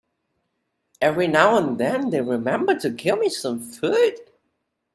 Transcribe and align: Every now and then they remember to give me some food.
Every 0.99 1.27
now 1.27 1.57
and 1.59 1.77
then 1.79 2.09
they 2.09 2.21
remember 2.21 2.73
to 2.73 2.89
give 2.89 3.19
me 3.19 3.29
some 3.29 3.59
food. 3.59 4.17